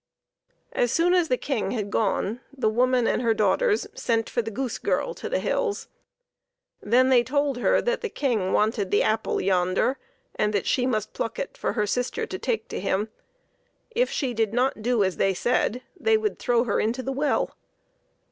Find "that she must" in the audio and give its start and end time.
10.55-11.13